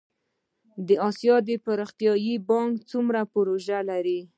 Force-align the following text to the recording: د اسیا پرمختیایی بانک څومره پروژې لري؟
د 0.87 0.89
اسیا 1.09 1.35
پرمختیایی 1.65 2.33
بانک 2.47 2.73
څومره 2.91 3.19
پروژې 3.33 3.79
لري؟ 3.89 4.19